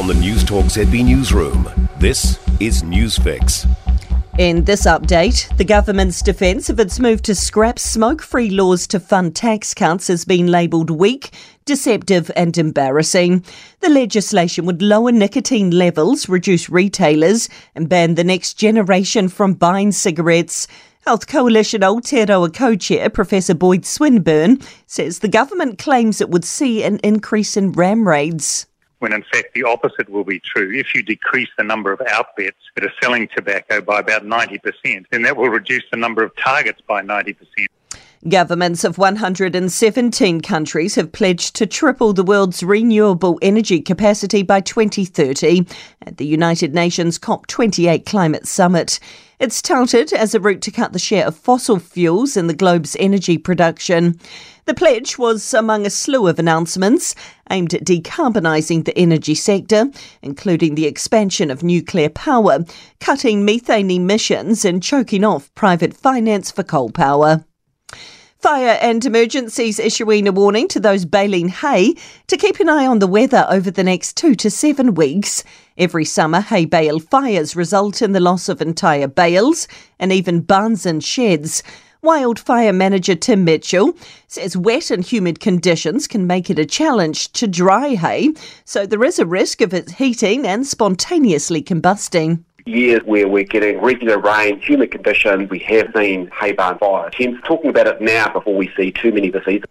From 0.00 0.06
the 0.06 0.14
News 0.14 0.44
Newstalk 0.44 0.86
ZB 0.86 1.04
Newsroom, 1.04 1.68
this 1.98 2.38
is 2.58 2.82
Newsfix. 2.82 3.68
In 4.38 4.64
this 4.64 4.86
update, 4.86 5.54
the 5.58 5.64
government's 5.64 6.22
defence 6.22 6.70
of 6.70 6.80
its 6.80 6.98
move 6.98 7.20
to 7.20 7.34
scrap 7.34 7.78
smoke 7.78 8.22
free 8.22 8.48
laws 8.48 8.86
to 8.86 8.98
fund 8.98 9.36
tax 9.36 9.74
cuts 9.74 10.08
has 10.08 10.24
been 10.24 10.46
labelled 10.46 10.88
weak, 10.88 11.34
deceptive, 11.66 12.30
and 12.34 12.56
embarrassing. 12.56 13.44
The 13.80 13.90
legislation 13.90 14.64
would 14.64 14.80
lower 14.80 15.12
nicotine 15.12 15.70
levels, 15.70 16.30
reduce 16.30 16.70
retailers, 16.70 17.50
and 17.74 17.86
ban 17.86 18.14
the 18.14 18.24
next 18.24 18.54
generation 18.54 19.28
from 19.28 19.52
buying 19.52 19.92
cigarettes. 19.92 20.66
Health 21.04 21.26
Coalition 21.26 21.82
Aotearoa 21.82 22.54
co 22.54 22.74
chair 22.74 23.10
Professor 23.10 23.52
Boyd 23.54 23.84
Swinburne 23.84 24.60
says 24.86 25.18
the 25.18 25.28
government 25.28 25.78
claims 25.78 26.22
it 26.22 26.30
would 26.30 26.46
see 26.46 26.82
an 26.84 27.00
increase 27.04 27.54
in 27.54 27.72
ram 27.72 28.08
raids 28.08 28.66
when 29.00 29.12
in 29.12 29.24
fact 29.32 29.48
the 29.54 29.64
opposite 29.64 30.08
will 30.08 30.24
be 30.24 30.38
true. 30.40 30.70
If 30.72 30.94
you 30.94 31.02
decrease 31.02 31.48
the 31.58 31.64
number 31.64 31.92
of 31.92 32.00
outlets 32.08 32.58
that 32.74 32.84
are 32.84 32.92
selling 33.02 33.28
tobacco 33.28 33.80
by 33.80 33.98
about 33.98 34.24
90%, 34.24 35.06
then 35.10 35.22
that 35.22 35.36
will 35.36 35.48
reduce 35.48 35.84
the 35.90 35.96
number 35.96 36.22
of 36.22 36.34
targets 36.36 36.80
by 36.86 37.02
90%. 37.02 37.36
Governments 38.28 38.84
of 38.84 38.98
117 38.98 40.42
countries 40.42 40.94
have 40.96 41.10
pledged 41.10 41.56
to 41.56 41.66
triple 41.66 42.12
the 42.12 42.22
world's 42.22 42.62
renewable 42.62 43.38
energy 43.40 43.80
capacity 43.80 44.42
by 44.42 44.60
2030 44.60 45.66
at 46.02 46.18
the 46.18 46.26
United 46.26 46.74
Nations 46.74 47.18
COP28 47.18 48.04
climate 48.04 48.46
summit. 48.46 49.00
It's 49.38 49.62
touted 49.62 50.12
as 50.12 50.34
a 50.34 50.40
route 50.40 50.60
to 50.62 50.70
cut 50.70 50.92
the 50.92 50.98
share 50.98 51.26
of 51.26 51.34
fossil 51.34 51.78
fuels 51.78 52.36
in 52.36 52.46
the 52.46 52.52
globe's 52.52 52.94
energy 53.00 53.38
production. 53.38 54.20
The 54.66 54.74
pledge 54.74 55.16
was 55.16 55.54
among 55.54 55.86
a 55.86 55.90
slew 55.90 56.26
of 56.26 56.38
announcements 56.38 57.14
aimed 57.48 57.72
at 57.72 57.86
decarbonising 57.86 58.84
the 58.84 58.98
energy 58.98 59.34
sector, 59.34 59.86
including 60.20 60.74
the 60.74 60.84
expansion 60.84 61.50
of 61.50 61.62
nuclear 61.62 62.10
power, 62.10 62.66
cutting 63.00 63.46
methane 63.46 63.90
emissions, 63.90 64.66
and 64.66 64.82
choking 64.82 65.24
off 65.24 65.50
private 65.54 65.94
finance 65.94 66.50
for 66.50 66.62
coal 66.62 66.90
power. 66.90 67.46
Fire 68.40 68.78
and 68.80 69.04
Emergencies 69.04 69.78
issuing 69.78 70.26
a 70.26 70.32
warning 70.32 70.66
to 70.68 70.80
those 70.80 71.04
baling 71.04 71.50
hay 71.50 71.94
to 72.26 72.38
keep 72.38 72.58
an 72.58 72.70
eye 72.70 72.86
on 72.86 72.98
the 72.98 73.06
weather 73.06 73.46
over 73.50 73.70
the 73.70 73.84
next 73.84 74.16
two 74.16 74.34
to 74.36 74.50
seven 74.50 74.94
weeks. 74.94 75.44
Every 75.76 76.06
summer, 76.06 76.40
hay 76.40 76.64
bale 76.64 77.00
fires 77.00 77.54
result 77.54 78.00
in 78.00 78.12
the 78.12 78.20
loss 78.20 78.48
of 78.48 78.62
entire 78.62 79.08
bales 79.08 79.68
and 79.98 80.10
even 80.10 80.40
barns 80.40 80.86
and 80.86 81.04
sheds. 81.04 81.62
Wildfire 82.00 82.72
manager 82.72 83.14
Tim 83.14 83.44
Mitchell 83.44 83.92
says 84.26 84.56
wet 84.56 84.90
and 84.90 85.04
humid 85.04 85.38
conditions 85.38 86.06
can 86.06 86.26
make 86.26 86.48
it 86.48 86.58
a 86.58 86.64
challenge 86.64 87.30
to 87.32 87.46
dry 87.46 87.88
hay, 87.88 88.32
so 88.64 88.86
there 88.86 89.04
is 89.04 89.18
a 89.18 89.26
risk 89.26 89.60
of 89.60 89.74
it 89.74 89.90
heating 89.90 90.46
and 90.46 90.66
spontaneously 90.66 91.62
combusting 91.62 92.42
years 92.70 93.02
where 93.04 93.28
we're 93.28 93.44
getting 93.44 93.80
regular 93.80 94.18
rain, 94.18 94.60
humid 94.60 94.90
conditions, 94.90 95.50
we 95.50 95.58
have 95.60 95.90
seen 95.94 96.30
hay 96.40 96.52
barn 96.52 96.78
fires. 96.78 97.12
Hence, 97.16 97.38
talking 97.44 97.70
about 97.70 97.86
it 97.86 98.00
now 98.00 98.32
before 98.32 98.54
we 98.54 98.70
see 98.76 98.92
too 98.92 99.12
many 99.12 99.30
this 99.30 99.44
season. 99.44 99.68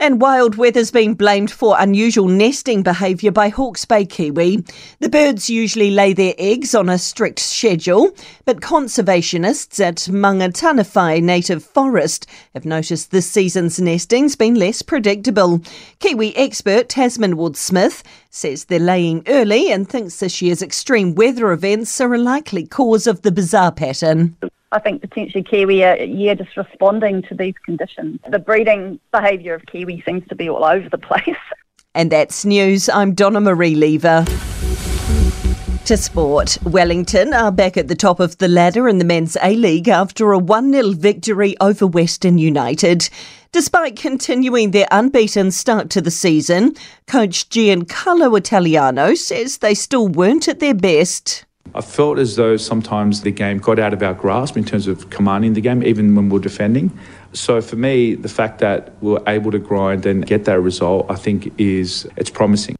And 0.00 0.20
wild 0.20 0.56
weather's 0.56 0.90
been 0.90 1.14
blamed 1.14 1.52
for 1.52 1.76
unusual 1.78 2.26
nesting 2.26 2.82
behaviour 2.82 3.30
by 3.30 3.48
Hawke's 3.48 3.84
Bay 3.84 4.04
kiwi. 4.04 4.64
The 4.98 5.08
birds 5.08 5.48
usually 5.48 5.92
lay 5.92 6.12
their 6.12 6.34
eggs 6.36 6.74
on 6.74 6.88
a 6.88 6.98
strict 6.98 7.38
schedule, 7.38 8.10
but 8.44 8.60
conservationists 8.60 9.78
at 9.78 9.96
Maungataniwha 10.12 11.22
Native 11.22 11.62
Forest 11.62 12.26
have 12.54 12.64
noticed 12.64 13.12
this 13.12 13.30
season's 13.30 13.80
nesting's 13.80 14.34
been 14.34 14.56
less 14.56 14.82
predictable. 14.82 15.60
Kiwi 16.00 16.36
expert 16.36 16.88
Tasman 16.88 17.36
Wood 17.36 17.56
Smith 17.56 18.02
says 18.30 18.64
they're 18.64 18.80
laying 18.80 19.22
early 19.28 19.70
and 19.70 19.88
thinks 19.88 20.18
this 20.18 20.42
year's 20.42 20.60
extreme 20.60 21.14
weather 21.14 21.52
events 21.52 22.00
are 22.00 22.12
a 22.14 22.18
likely 22.18 22.66
cause 22.66 23.06
of 23.06 23.22
the 23.22 23.30
bizarre 23.30 23.72
pattern. 23.72 24.36
I 24.74 24.80
think 24.80 25.02
potentially 25.02 25.44
Kiwi 25.44 25.84
are 25.84 25.96
yeah, 25.96 26.34
just 26.34 26.56
responding 26.56 27.22
to 27.28 27.34
these 27.34 27.54
conditions. 27.64 28.18
The 28.28 28.40
breeding 28.40 28.98
behaviour 29.12 29.54
of 29.54 29.64
Kiwi 29.66 30.02
seems 30.04 30.26
to 30.26 30.34
be 30.34 30.48
all 30.48 30.64
over 30.64 30.88
the 30.88 30.98
place. 30.98 31.22
And 31.96 32.10
that's 32.10 32.44
news. 32.44 32.88
I'm 32.88 33.14
Donna 33.14 33.40
Marie 33.40 33.76
Lever. 33.76 34.24
To 35.84 35.96
sport, 35.96 36.58
Wellington 36.64 37.32
are 37.32 37.52
back 37.52 37.76
at 37.76 37.86
the 37.86 37.94
top 37.94 38.18
of 38.18 38.36
the 38.38 38.48
ladder 38.48 38.88
in 38.88 38.98
the 38.98 39.04
Men's 39.04 39.36
A 39.40 39.54
League 39.54 39.86
after 39.86 40.32
a 40.32 40.38
1 40.38 40.72
0 40.72 40.90
victory 40.94 41.54
over 41.60 41.86
Western 41.86 42.36
United. 42.36 43.08
Despite 43.52 43.94
continuing 43.94 44.72
their 44.72 44.88
unbeaten 44.90 45.52
start 45.52 45.88
to 45.90 46.00
the 46.00 46.10
season, 46.10 46.74
coach 47.06 47.48
Giancarlo 47.48 48.36
Italiano 48.36 49.14
says 49.14 49.58
they 49.58 49.74
still 49.74 50.08
weren't 50.08 50.48
at 50.48 50.58
their 50.58 50.74
best. 50.74 51.44
I 51.74 51.80
felt 51.80 52.18
as 52.18 52.36
though 52.36 52.56
sometimes 52.56 53.22
the 53.22 53.32
game 53.32 53.58
got 53.58 53.78
out 53.78 53.92
of 53.92 54.02
our 54.02 54.14
grasp 54.14 54.56
in 54.56 54.64
terms 54.64 54.86
of 54.86 55.10
commanding 55.10 55.54
the 55.54 55.60
game, 55.60 55.82
even 55.82 56.14
when 56.14 56.28
we 56.28 56.36
are 56.38 56.42
defending. 56.42 56.96
So 57.32 57.60
for 57.60 57.76
me, 57.76 58.14
the 58.14 58.28
fact 58.28 58.60
that 58.60 58.92
we 59.00 59.12
we're 59.12 59.22
able 59.26 59.50
to 59.50 59.58
grind 59.58 60.06
and 60.06 60.24
get 60.24 60.44
that 60.44 60.60
result, 60.60 61.06
I 61.10 61.16
think 61.16 61.52
is 61.58 62.06
it's 62.16 62.30
promising. 62.30 62.76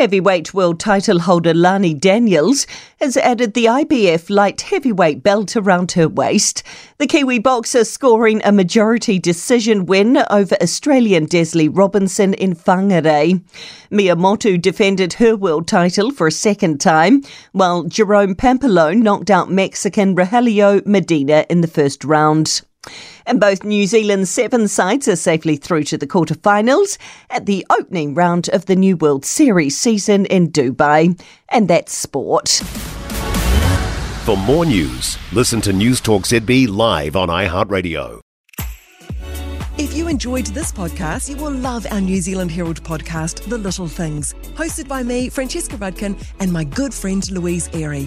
Heavyweight 0.00 0.54
world 0.54 0.80
title 0.80 1.18
holder 1.18 1.52
Lani 1.52 1.92
Daniels 1.92 2.66
has 3.00 3.18
added 3.18 3.52
the 3.52 3.66
IBF 3.66 4.30
light 4.30 4.62
heavyweight 4.62 5.22
belt 5.22 5.54
around 5.56 5.92
her 5.92 6.08
waist. 6.08 6.62
The 6.96 7.06
Kiwi 7.06 7.38
boxer 7.38 7.84
scoring 7.84 8.40
a 8.42 8.50
majority 8.50 9.18
decision 9.18 9.84
win 9.84 10.16
over 10.30 10.56
Australian 10.62 11.26
Desley 11.26 11.68
Robinson 11.70 12.32
in 12.32 12.54
Whangarei. 12.54 13.44
Mea 13.90 14.14
Motu 14.14 14.56
defended 14.56 15.12
her 15.12 15.36
world 15.36 15.68
title 15.68 16.10
for 16.10 16.26
a 16.26 16.32
second 16.32 16.80
time, 16.80 17.22
while 17.52 17.82
Jerome 17.82 18.34
Pampillone 18.34 19.02
knocked 19.02 19.28
out 19.28 19.50
Mexican 19.50 20.16
Rogelio 20.16 20.80
Medina 20.86 21.44
in 21.50 21.60
the 21.60 21.68
first 21.68 22.04
round. 22.04 22.62
And 23.26 23.40
both 23.40 23.64
New 23.64 23.86
Zealand's 23.86 24.30
seven 24.30 24.68
sides 24.68 25.06
are 25.08 25.16
safely 25.16 25.56
through 25.56 25.84
to 25.84 25.98
the 25.98 26.06
quarterfinals 26.06 26.98
at 27.30 27.46
the 27.46 27.66
opening 27.70 28.14
round 28.14 28.48
of 28.50 28.66
the 28.66 28.76
new 28.76 28.96
World 28.96 29.24
Series 29.24 29.76
season 29.76 30.26
in 30.26 30.50
Dubai. 30.50 31.20
And 31.50 31.68
that's 31.68 31.94
sport. 31.94 32.48
For 34.24 34.36
more 34.36 34.66
news, 34.66 35.18
listen 35.32 35.60
to 35.62 35.72
Newstalk 35.72 36.22
ZB 36.22 36.68
live 36.68 37.16
on 37.16 37.28
iHeartRadio. 37.28 38.20
If 39.78 39.94
you 39.94 40.08
enjoyed 40.08 40.46
this 40.48 40.70
podcast, 40.70 41.30
you 41.30 41.36
will 41.42 41.52
love 41.52 41.86
our 41.90 42.02
New 42.02 42.20
Zealand 42.20 42.50
Herald 42.50 42.82
podcast, 42.84 43.48
The 43.48 43.56
Little 43.56 43.88
Things, 43.88 44.34
hosted 44.54 44.86
by 44.86 45.02
me, 45.02 45.30
Francesca 45.30 45.78
Rudkin, 45.78 46.22
and 46.38 46.52
my 46.52 46.64
good 46.64 46.92
friend 46.92 47.28
Louise 47.30 47.70
Airy. 47.72 48.06